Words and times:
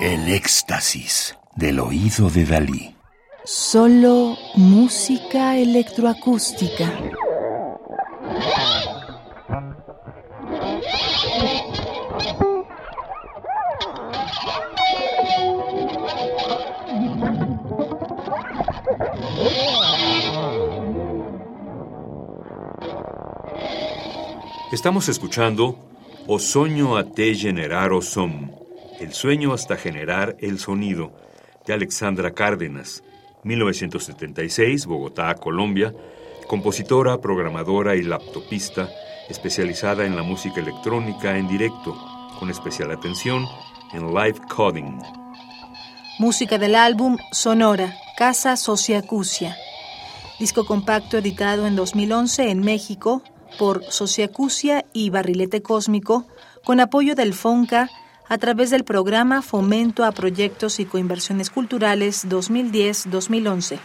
El 0.00 0.28
éxtasis 0.28 1.34
del 1.54 1.80
oído 1.80 2.28
de 2.28 2.44
Dalí. 2.44 2.94
Solo 3.44 4.36
música 4.54 5.56
electroacústica. 5.56 6.92
Estamos 24.72 25.08
escuchando 25.08 25.78
O 26.26 26.38
Soño 26.38 26.96
a 26.98 27.04
te 27.04 27.34
generar 27.34 27.92
o 27.92 28.02
som, 28.02 28.65
El 28.98 29.12
sueño 29.12 29.52
hasta 29.52 29.76
generar 29.76 30.36
el 30.40 30.58
sonido, 30.58 31.12
de 31.66 31.74
Alexandra 31.74 32.32
Cárdenas, 32.32 33.02
1976, 33.44 34.86
Bogotá, 34.86 35.34
Colombia, 35.34 35.92
compositora, 36.46 37.20
programadora 37.20 37.94
y 37.94 38.02
laptopista, 38.02 38.88
especializada 39.28 40.06
en 40.06 40.16
la 40.16 40.22
música 40.22 40.60
electrónica 40.60 41.36
en 41.36 41.46
directo, 41.46 41.94
con 42.38 42.48
especial 42.48 42.90
atención 42.90 43.44
en 43.92 44.14
live 44.14 44.40
coding. 44.48 44.98
Música 46.18 46.56
del 46.56 46.74
álbum 46.74 47.18
Sonora, 47.32 47.94
Casa 48.16 48.56
Sociacusia. 48.56 49.58
Disco 50.38 50.64
compacto 50.64 51.18
editado 51.18 51.66
en 51.66 51.76
2011 51.76 52.50
en 52.50 52.60
México 52.60 53.22
por 53.58 53.84
Sociacusia 53.84 54.86
y 54.94 55.10
Barrilete 55.10 55.60
Cósmico, 55.60 56.24
con 56.64 56.80
apoyo 56.80 57.14
del 57.14 57.34
FONCA 57.34 57.90
a 58.28 58.38
través 58.38 58.70
del 58.70 58.84
programa 58.84 59.42
Fomento 59.42 60.04
a 60.04 60.12
Proyectos 60.12 60.80
y 60.80 60.84
Coinversiones 60.84 61.50
Culturales 61.50 62.28
2010-2011. 62.28 63.78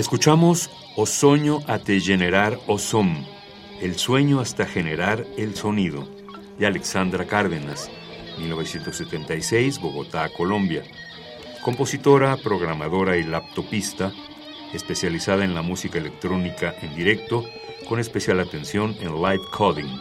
Escuchamos 0.00 0.70
O 0.96 1.04
a 1.66 1.78
te 1.78 2.00
generar 2.00 2.58
o 2.66 2.78
som, 2.78 3.22
El 3.82 3.96
sueño 3.96 4.40
hasta 4.40 4.64
generar 4.64 5.26
el 5.36 5.54
sonido, 5.54 6.08
de 6.58 6.66
Alexandra 6.66 7.26
Cárdenas, 7.26 7.90
1976, 8.38 9.78
Bogotá, 9.78 10.30
Colombia. 10.30 10.84
Compositora, 11.60 12.38
programadora 12.38 13.18
y 13.18 13.24
laptopista, 13.24 14.10
especializada 14.72 15.44
en 15.44 15.54
la 15.54 15.60
música 15.60 15.98
electrónica 15.98 16.74
en 16.80 16.96
directo, 16.96 17.44
con 17.86 18.00
especial 18.00 18.40
atención 18.40 18.96
en 19.02 19.20
live 19.20 19.44
coding. 19.52 20.00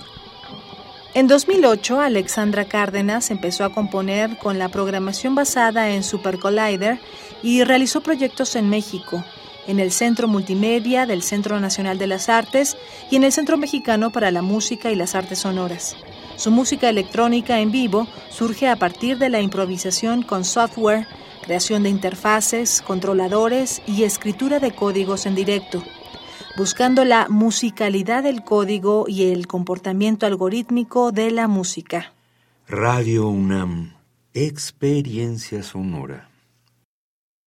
En 1.14 1.28
2008, 1.28 2.00
Alexandra 2.00 2.66
Cárdenas 2.66 3.32
empezó 3.32 3.66
a 3.66 3.74
componer 3.74 4.38
con 4.38 4.60
la 4.60 4.70
programación 4.70 5.36
basada 5.36 5.90
en 5.90 6.04
Super 6.04 6.40
Collider 6.40 7.00
y 7.44 7.64
realizó 7.64 8.02
proyectos 8.02 8.56
en 8.56 8.70
México, 8.70 9.24
en 9.68 9.80
el 9.80 9.92
Centro 9.92 10.28
Multimedia 10.28 11.06
del 11.06 11.22
Centro 11.22 11.60
Nacional 11.60 11.98
de 11.98 12.08
las 12.08 12.30
Artes 12.30 12.78
y 13.12 13.16
en 13.18 13.24
el 13.24 13.32
Centro 13.32 13.58
Mexicano 13.58 14.12
para 14.12 14.32
la 14.32 14.42
Música 14.42 14.92
y 14.92 14.96
las 14.96 15.16
Artes 15.16 15.40
Sonoras. 15.40 15.96
Su 16.38 16.52
música 16.52 16.90
electrónica 16.90 17.60
en 17.60 17.72
vivo 17.72 18.08
surge 18.30 18.68
a 18.68 18.78
partir 18.78 19.18
de 19.18 19.30
la 19.30 19.42
improvisación 19.42 20.24
con 20.24 20.46
software, 20.46 21.06
creación 21.44 21.84
de 21.84 21.90
interfaces, 21.90 22.82
controladores 22.82 23.82
y 23.86 24.04
escritura 24.04 24.60
de 24.60 24.72
códigos 24.72 25.26
en 25.26 25.36
directo, 25.36 25.84
buscando 26.58 27.04
la 27.04 27.28
musicalidad 27.30 28.24
del 28.24 28.44
código 28.44 29.06
y 29.08 29.32
el 29.32 29.48
comportamiento 29.48 30.26
algorítmico 30.26 31.12
de 31.12 31.32
la 31.32 31.48
música. 31.48 32.14
Radio 32.68 33.28
UNAM, 33.28 33.94
experiencia 34.34 35.62
sonora. 35.62 36.29